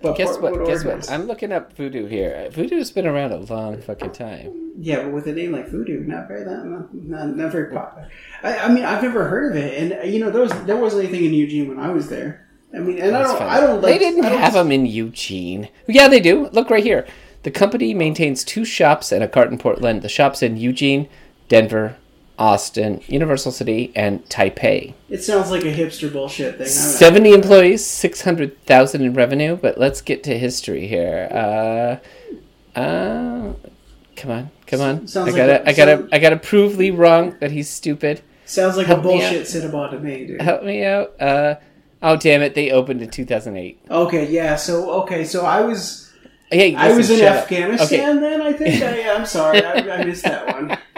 [0.00, 0.66] what Guess Port- what?
[0.66, 1.10] Guess what?
[1.10, 2.48] I'm looking up Voodoo here.
[2.50, 4.72] Voodoo's been around a long fucking time.
[4.78, 8.08] Yeah, but with a name like Voodoo, not very that not, not, not very popular.
[8.42, 11.04] I, I mean, I've never heard of it, and you know, there was there wasn't
[11.04, 12.48] anything in Eugene when I was there.
[12.74, 13.50] I mean, and I don't, funny.
[13.50, 13.92] I don't like.
[13.92, 15.68] they didn't have them in Eugene.
[15.86, 16.48] Yeah, they do.
[16.48, 17.06] Look right here.
[17.42, 20.02] The company maintains two shops and a cart in Portland.
[20.02, 21.08] The shops in Eugene,
[21.48, 21.96] Denver,
[22.38, 24.94] Austin, Universal City, and Taipei.
[25.08, 26.66] It sounds like a hipster bullshit thing.
[26.66, 26.90] I don't know.
[26.92, 31.28] 70 employees, 600,000 in revenue, but let's get to history here.
[31.30, 33.52] Uh, uh,
[34.16, 35.06] come on, come on.
[35.06, 38.22] Sounds I gotta, a- I gotta, sound- I gotta prove Lee wrong that he's stupid.
[38.46, 40.40] Sounds like Help a bullshit Cinnabon to me, dude.
[40.42, 41.20] Help me out.
[41.20, 41.56] Uh,
[42.02, 43.80] oh damn it, they opened in 2008.
[43.90, 44.56] Okay, yeah.
[44.56, 46.11] So okay, so I was
[46.52, 47.24] Hey, I was in.
[47.24, 48.40] Afghanistan then.
[48.42, 48.82] I think.
[48.84, 50.78] I, I'm sorry, I, I missed that one.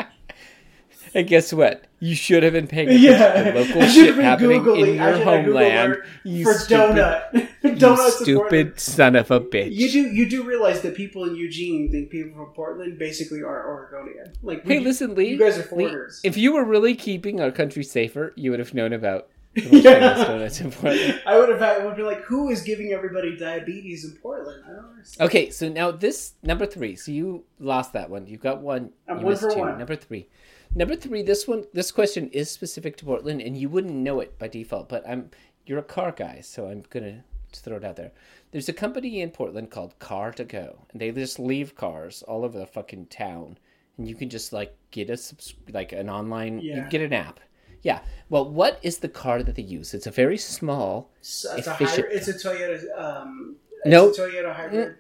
[1.16, 1.84] And guess what?
[2.00, 4.88] You should have been paying Yeah, attention to local shit happening googling.
[4.88, 5.96] in your homeland.
[6.24, 7.48] You for stupid, donut.
[7.80, 9.72] you stupid son of a bitch.
[9.72, 13.64] You do you do realize that people in Eugene think people from Portland basically are
[13.70, 14.32] Oregonian.
[14.42, 15.28] Like, Hey, listen, Lee.
[15.28, 16.20] you guys are Lee, foreigners.
[16.24, 20.24] if you were really keeping our country safer, you would have known about Yeah.
[20.24, 21.22] donuts in Portland.
[21.26, 24.64] I would have I would be like, who is giving everybody diabetes in Portland?
[24.66, 25.28] I don't understand.
[25.28, 26.96] Okay, so now this number three.
[26.96, 28.26] So you lost that one.
[28.26, 28.90] You got one.
[29.08, 29.60] I'm you one missed for two.
[29.60, 29.78] one.
[29.78, 30.28] Number three.
[30.74, 31.22] Number three.
[31.22, 31.64] This one.
[31.72, 34.88] This question is specific to Portland, and you wouldn't know it by default.
[34.88, 35.30] But I'm.
[35.66, 38.12] You're a car guy, so I'm gonna just throw it out there.
[38.50, 42.44] There's a company in Portland called Car to Go, and they just leave cars all
[42.44, 43.56] over the fucking town,
[43.96, 46.58] and you can just like get a subs- like an online.
[46.60, 47.40] You get an app.
[47.84, 48.00] Yeah.
[48.30, 49.94] Well, what is the car that they use?
[49.94, 51.10] It's a very small.
[51.20, 52.06] It's, it's a Efficient.
[52.08, 53.00] hybrid, it's a Toyota.
[53.00, 54.14] Um, it's Nope.
[54.16, 54.96] a Toyota hybrid.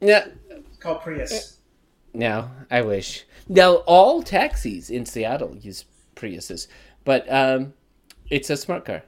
[0.00, 0.28] Yeah.
[0.50, 1.58] It's called Prius.
[2.14, 3.24] No, I wish.
[3.48, 6.66] Now, all taxis in Seattle use Priuses,
[7.04, 7.74] but um,
[8.30, 9.02] it's a smart car.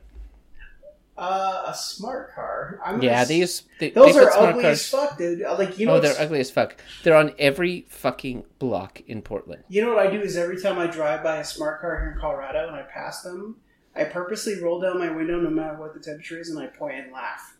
[1.18, 2.78] Uh, a smart car.
[2.84, 3.88] I'm Yeah, s- they.
[3.88, 4.78] They, Those are ugly cars.
[4.78, 5.42] as fuck, dude.
[5.42, 6.76] Uh, Like you know, oh, they're ugly as fuck.
[7.02, 9.64] They're on every fucking block in Portland.
[9.68, 12.12] You know what I do is every time I drive by a smart car here
[12.12, 13.56] in Colorado and I pass them,
[13.96, 16.94] I purposely roll down my window no matter what the temperature is and I point
[16.94, 17.56] and laugh.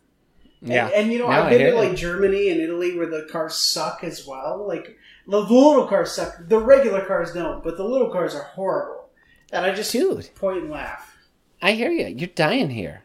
[0.61, 3.27] And- Yeah, And, you know, No, I've been to like Germany and Italy where the
[3.29, 4.65] cars suck as well.
[4.65, 6.37] Like the, the little cars suck.
[6.47, 9.09] The regular cars don't, but the little cars are horrible.
[9.51, 10.29] And I just Dude.
[10.35, 11.17] point and laugh.
[11.61, 12.07] I hear you.
[12.07, 13.03] You're dying here.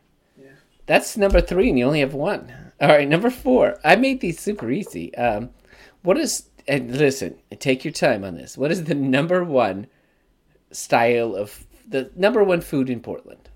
[0.87, 2.53] That's number three, and you only have one.
[2.81, 3.79] All right, number four.
[3.85, 5.15] I made these super easy.
[5.17, 5.51] Um,
[6.03, 6.45] what is?
[6.67, 8.59] And listen, take your time on this.
[8.59, 9.87] What is the number one
[10.71, 13.49] style of the number one food in Portland?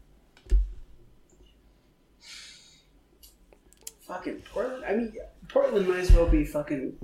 [4.00, 4.84] Fucking Portland.
[4.86, 5.12] I mean,
[5.48, 6.96] Portland might as well be fucking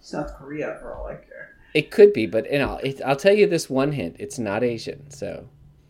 [0.00, 1.56] South Korea for all I care.
[1.74, 4.62] It could be, but you know, it, I'll tell you this one hint: it's not
[4.62, 5.10] Asian.
[5.10, 5.48] So,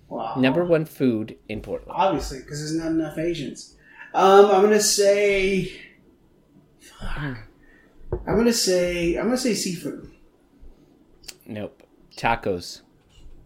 [0.08, 0.34] Wow.
[0.38, 1.92] number one food in Portland.
[1.94, 3.74] Obviously, because there's not enough Asians.
[4.12, 5.72] Um, I'm gonna say.
[6.80, 7.38] Fuck.
[8.26, 9.16] I'm gonna say.
[9.16, 10.10] I'm gonna say seafood.
[11.46, 11.82] Nope,
[12.16, 12.82] tacos.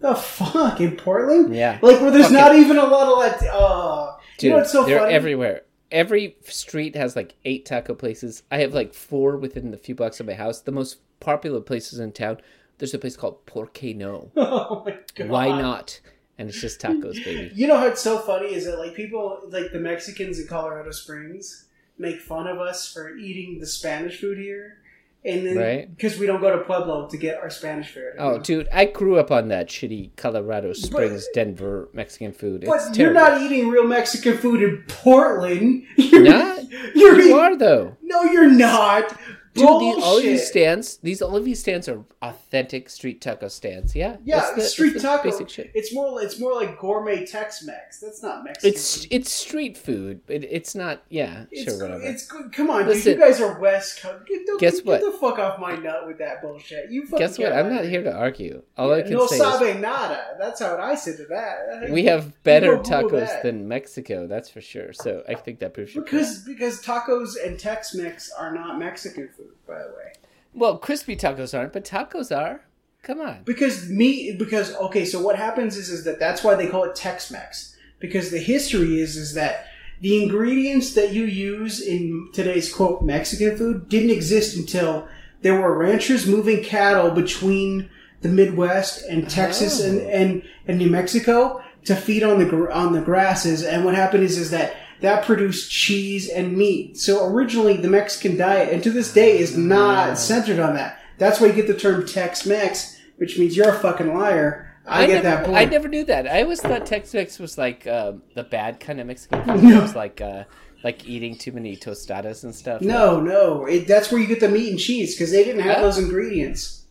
[0.00, 1.54] The fuck in Portland?
[1.54, 3.50] Yeah, Like where there's not even a lot of like.
[3.52, 5.14] Uh, dude, you know what's so they're funny?
[5.14, 5.62] everywhere.
[5.90, 8.42] Every street has like eight taco places.
[8.50, 10.60] I have like four within the few blocks of my house.
[10.60, 12.38] The most popular places in town.
[12.76, 14.30] There's a place called Porque No.
[14.36, 15.28] oh my god.
[15.28, 15.98] Why not?
[16.38, 17.50] And it's just tacos, baby.
[17.54, 21.64] You know what's so funny is that like people like the Mexicans in Colorado Springs
[21.98, 24.76] make fun of us for eating the Spanish food here,
[25.24, 25.90] and then Right.
[25.96, 28.12] because we don't go to Pueblo to get our Spanish food.
[28.20, 32.62] Oh, dude, I grew up on that shitty Colorado Springs, Denver Mexican food.
[32.62, 35.82] It's But you're not eating real Mexican food in Portland.
[35.96, 36.70] You're Not?
[36.94, 37.96] You're You eating, are though.
[38.02, 39.18] no, you're not.
[39.58, 43.48] Dude, these, all of these stands, these all of these stands are authentic street taco
[43.48, 43.94] stands.
[43.94, 45.24] Yeah, Yeah, the- street taco.
[45.30, 45.70] Basic shit.
[45.74, 46.22] It's more.
[46.22, 48.00] It's more like gourmet Tex-Mex.
[48.00, 48.70] That's not Mexican.
[48.70, 49.08] It's food.
[49.10, 51.02] it's street food, but it's not.
[51.08, 52.04] Yeah, It's, sure, whatever.
[52.04, 52.52] it's good.
[52.52, 53.12] Come on, Listen.
[53.12, 53.20] dude.
[53.20, 54.26] You guys are West Coast.
[54.26, 55.00] Get, don't- Guess get what?
[55.00, 56.90] the fuck off my nut with that bullshit.
[56.90, 57.52] You fucking Guess what?
[57.52, 58.62] I'm not here to argue.
[58.76, 60.36] All I can no say sabe nada.
[60.38, 61.90] That's how I said to that.
[61.90, 64.26] we have better tacos than Mexico.
[64.26, 64.92] That's for sure.
[64.92, 66.12] So I think that proves your point.
[66.12, 70.12] because because tacos and Tex-Mex are not Mexican food, by the way.
[70.54, 72.62] Well, crispy tacos aren't, but tacos are.
[73.02, 73.42] Come on.
[73.44, 74.38] Because meat.
[74.38, 77.76] Because okay, so what happens is is that that's why they call it Tex-Mex.
[78.00, 79.66] Because the history is is that
[80.00, 85.08] the ingredients that you use in today's quote Mexican food didn't exist until
[85.42, 87.88] there were ranchers moving cattle between
[88.20, 90.08] the Midwest and Texas and, Oh.
[90.08, 93.62] and, and New Mexico to feed on the on the grasses.
[93.64, 96.96] And what happened is is that that produced cheese and meat.
[96.98, 101.00] So originally the Mexican diet, and to this day, is not centered on that.
[101.18, 104.64] That's why you get the term Tex-Mex, which means you're a fucking liar.
[104.86, 105.58] I, get never, that point.
[105.58, 106.26] I never knew that.
[106.26, 109.62] I always thought Tex-Mex was like um, the bad kind of Mexican food.
[109.64, 109.78] No.
[109.78, 110.44] It was like uh,
[110.82, 112.80] like eating too many tostadas and stuff.
[112.80, 113.66] No, no.
[113.66, 115.82] It, that's where you get the meat and cheese because they didn't have Oh.
[115.82, 116.84] those ingredients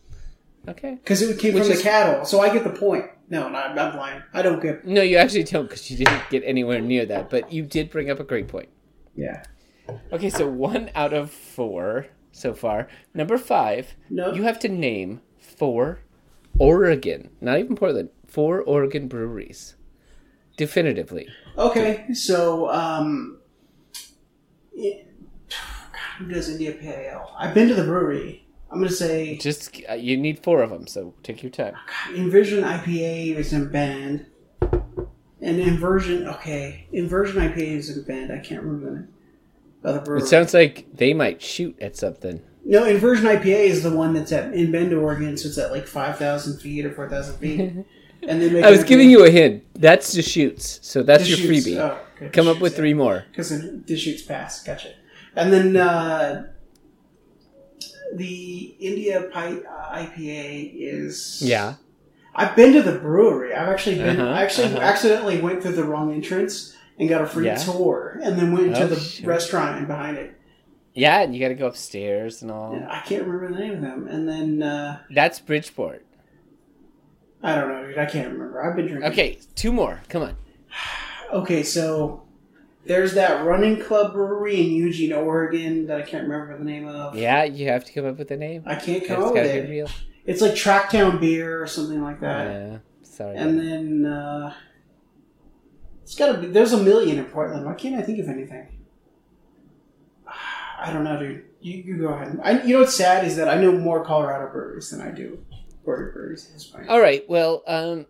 [0.68, 0.92] Okay.
[1.02, 2.24] because it came Which from is- the cattle.
[2.24, 3.06] So I get the point.
[3.30, 4.22] No, not, I'm lying.
[4.32, 4.86] I don't get.
[4.86, 7.28] No, you actually don't because you didn't get anywhere near that.
[7.28, 8.68] But you did bring up a great point.
[9.14, 9.42] Yeah.
[10.12, 12.88] Okay, so one out of four so far.
[13.14, 14.32] Number five, No.
[14.32, 16.00] you have to name four
[16.58, 19.76] Oregon, not even Portland, four Oregon breweries.
[20.56, 21.28] Definitively.
[21.56, 23.38] Okay, so um,
[24.74, 25.02] yeah,
[25.48, 27.30] God, who does India Pale Ale?
[27.38, 28.46] I've been to the brewery.
[28.70, 31.74] I'm gonna say Just uh, you need four of them, so take your time.
[32.14, 34.26] Inversion IPA is in Bend,
[34.60, 36.26] and Inversion.
[36.28, 38.32] Okay, Inversion IPA is in Bend.
[38.32, 39.08] I can't remember
[39.82, 40.22] the other brewery.
[40.22, 42.42] It sounds like they might shoot at something.
[42.64, 45.86] No, Inversion IPA is the one that's at in Bend, Oregon, so it's at like
[45.86, 47.60] five thousand feet or four thousand feet.
[48.28, 49.64] and then I was giving you a hint.
[49.74, 50.80] That's Deschutes.
[50.82, 51.78] So that's your freebie.
[51.78, 52.28] Oh, okay.
[52.28, 53.24] Come up with three more.
[53.30, 53.50] because
[53.86, 54.62] Deschutes pass.
[54.62, 54.92] Gotcha.
[55.34, 56.48] And then uh,
[58.14, 61.74] the India IPA is Yeah.
[62.34, 63.52] I've been to the brewery.
[63.54, 64.20] I've actually been.
[64.20, 64.78] Uh-huh, I actually uh-huh.
[64.78, 67.56] accidentally went through the wrong entrance and got a free Yeah.
[67.56, 70.34] tour, and then went Oh, to the restaurant and behind it.
[70.94, 72.74] Yeah, and you got to go upstairs and all.
[72.74, 74.08] And I can't remember the name of them.
[74.08, 76.04] And then uh, That's Bridgeport.
[77.42, 77.98] I don't know, dude.
[77.98, 78.62] I can't remember.
[78.68, 79.10] I've been drinking.
[79.12, 80.00] Okay, two more.
[80.08, 80.36] Come on.
[81.30, 82.22] Okay, so
[82.88, 87.14] there's that Running Club Brewery in Eugene, Oregon that I can't remember the name of.
[87.14, 88.62] Yeah, you have to come up with a name.
[88.66, 89.68] I can't come up with it.
[89.68, 89.88] real.
[90.24, 92.46] It's like Tracktown Beer or something like that.
[92.46, 92.78] Yeah.
[93.02, 93.36] Sorry.
[93.36, 94.54] And then uh,
[96.02, 96.46] it's got to be.
[96.48, 97.64] There's a million in Portland.
[97.66, 98.68] Why can't I think of anything?
[100.80, 101.44] I don't know, dude.
[101.60, 102.40] You, you go ahead.
[102.42, 105.44] I, you know what's sad is that I know more Colorado breweries than I do
[105.84, 106.46] Oregon breweries.
[106.46, 106.88] at this point.
[106.88, 107.28] All right.
[107.28, 108.06] Well, um,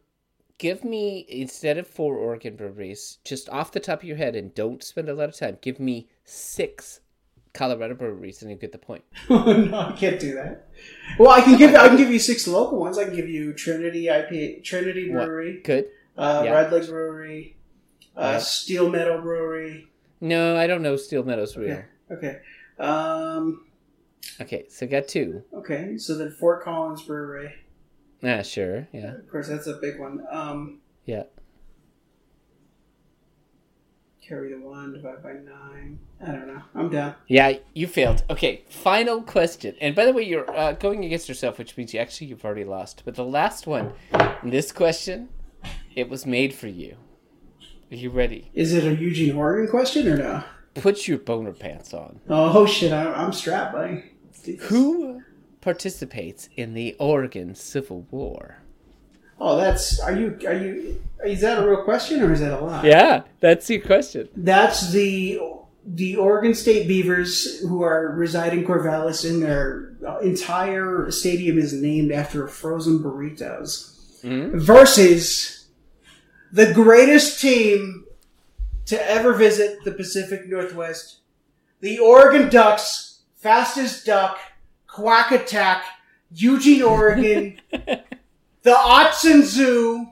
[0.59, 4.55] give me instead of four Oregon breweries, just off the top of your head, and
[4.55, 5.59] don't spend a lot of time.
[5.63, 7.01] Give me six
[7.55, 9.03] Colorado breweries, and you get the point.
[9.31, 10.69] no, I can't do that.
[11.19, 12.99] Well, I can give I can give you six local ones.
[12.99, 15.25] I can give you Trinity IPA, Trinity What?
[15.27, 15.87] Brewery, Good.
[16.17, 16.53] uh, Yeah.
[16.53, 17.57] Red Lake Brewery,
[18.17, 18.39] uh, Yeah.
[18.39, 19.89] Steel Meadow Brewery.
[20.21, 21.73] No, I don't know Steel Meadows real.
[21.73, 21.85] Okay.
[22.11, 22.39] Okay.
[22.79, 23.65] Um,
[24.41, 25.43] Okay, so got two.
[25.55, 25.97] okay.
[25.99, 27.55] So then Fort Collins Brewery.
[28.23, 28.89] Ah, sure.
[28.93, 29.15] Yeah.
[29.15, 30.25] Of course, that's a big one.
[30.31, 31.25] Um, Yeah.
[34.21, 35.99] carry the one, divide by nine.
[36.21, 36.61] I don't know.
[36.75, 37.15] I'm done.
[37.29, 38.25] Yeah, you failed.
[38.29, 39.75] Okay, final question.
[39.81, 42.65] And by the way, you're uh, going against yourself, which means you actually you've already
[42.65, 43.03] lost.
[43.07, 43.93] But the last one,
[44.45, 45.31] this question,
[45.97, 46.97] it was made for you.
[47.91, 48.51] Are you ready?
[48.53, 50.45] Is it a Eugene Oregon question or no?
[50.75, 52.21] Put your boner pants on.
[52.29, 52.93] Oh shit!
[52.93, 54.05] I, I'm strapped, buddy.
[54.27, 54.69] Let's do this.
[54.69, 55.23] Who
[55.73, 58.57] participates in the Oregon Civil War?
[59.39, 60.01] Oh, that's.
[60.01, 60.39] Are you?
[60.47, 61.05] Are you?
[61.27, 62.87] Is that a real question or is that a lie?
[62.87, 64.31] Yeah, that's your question.
[64.35, 65.39] That's the
[65.85, 72.49] the Oregon State Beavers who are residing Corvallis, and their entire stadium is named after
[72.49, 73.93] frozen burritos.
[74.25, 74.59] Mhm.
[74.59, 75.67] Versus
[76.51, 78.07] the greatest team
[78.87, 81.19] to ever visit the Pacific Northwest,
[81.81, 84.39] the Oregon Ducks, fastest duck,
[84.99, 85.85] quack attack,
[86.33, 88.03] Eugene, Oregon, the
[88.67, 90.09] Autzen Zoo,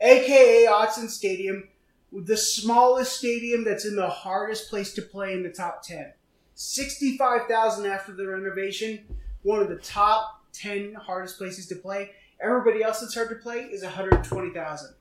[0.00, 1.68] aka Autzen Stadium,
[2.12, 6.12] the smallest stadium that's in the hardest place to play in the top 10.
[6.56, 8.98] 65,000 after the renovation,
[9.42, 12.10] one of the top 10 hardest places to play.
[12.42, 14.94] Everybody else that's hard to play is 120,000.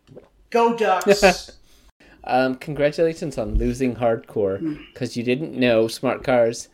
[0.51, 1.51] Go Ducks!
[2.25, 4.75] Um, congratulations on losing hardcore Hmm.
[4.93, 6.67] because you didn't know smart cars,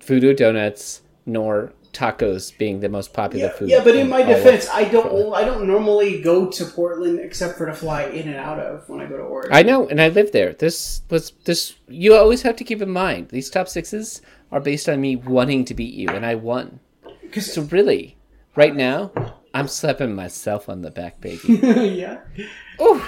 [0.00, 3.68] voodoo donuts, nor tacos being the most popular yeah, food.
[3.68, 7.66] yeah, but in my defense, I don't I don't normally go to Portland except for
[7.66, 9.52] to fly in and out of when I go to Oregon.
[9.54, 10.52] I know, and I live there.
[10.52, 11.74] This was this.
[11.88, 15.64] You always have to keep in mind these top sixes are based on me wanting
[15.66, 16.80] to beat you, and I won.
[17.40, 18.16] So really,
[18.54, 19.10] right now,
[19.52, 21.40] I'm slapping myself on the back, baby.
[21.96, 22.20] yeah.
[22.80, 23.02] Ooh,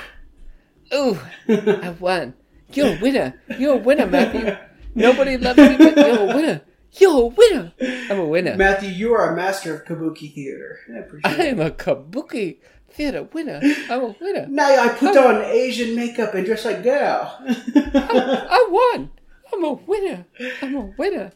[0.93, 2.35] ooh, I won.
[2.73, 3.41] You're a winner.
[3.59, 4.57] You're a winner, Matthew.
[4.95, 6.63] Nobody loves you, but you're a winner.
[6.93, 7.73] You're a winner.
[8.11, 8.57] I'm a winner.
[8.57, 10.79] Matthew, you are a master of kabuki theater.
[10.95, 12.59] I appreciate I am a kabuki
[12.91, 13.61] theater winner.
[13.91, 14.47] I'm a winner.
[14.51, 17.39] Now I put on Asian makeup and dress like girl.
[17.47, 19.11] I won.
[19.53, 20.27] I'm a winner.
[20.63, 21.33] I'm a winner.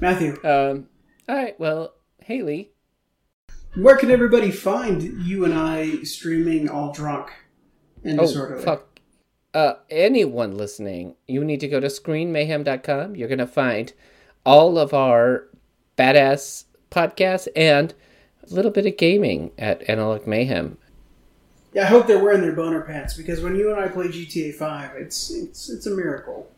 [0.00, 0.86] Matthew, Um.
[1.28, 1.58] All right.
[1.60, 2.70] Well, Haley.
[3.76, 7.30] where can everybody find you and I streaming all drunk
[8.04, 8.62] and Oh, disorderly?
[8.64, 8.86] fuck.
[9.52, 13.16] Uh, anyone listening, you need to go to screenmayhem.com.
[13.16, 13.92] You're going to find
[14.44, 15.46] all of our
[15.98, 17.94] badass podcasts and
[18.48, 20.76] a little bit of gaming at Analog Mayhem.
[21.72, 24.54] Yeah, I hope they're wearing their boner pants because when you and I play GTA
[24.54, 26.50] Five, it's it's it's a miracle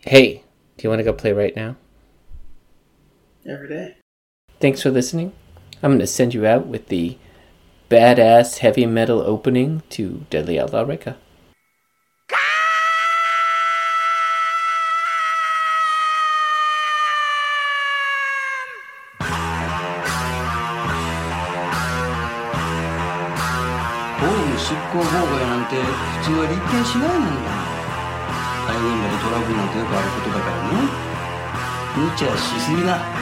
[0.00, 0.42] Hey,
[0.76, 1.76] do you want to go play right now?
[3.46, 3.96] every day.
[4.60, 5.32] Thanks for listening.
[5.82, 7.16] I'm going to send you out with the
[7.90, 11.16] badass heavy metal opening to Deadly Outlaw Rekka.
[24.90, 27.50] 行妨害なんて普通は立件しないもんだ。
[28.66, 30.82] 海軍までトラブルなんてよくあることだからね。
[31.96, 33.19] 無茶しすぎだ。